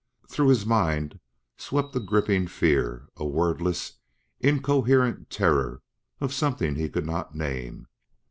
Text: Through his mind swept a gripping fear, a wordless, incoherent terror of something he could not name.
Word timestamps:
Through 0.27 0.47
his 0.47 0.65
mind 0.65 1.19
swept 1.57 1.95
a 1.95 1.99
gripping 1.99 2.47
fear, 2.47 3.07
a 3.17 3.23
wordless, 3.23 3.99
incoherent 4.39 5.29
terror 5.29 5.83
of 6.19 6.33
something 6.33 6.73
he 6.73 6.89
could 6.89 7.05
not 7.05 7.35
name. 7.35 7.85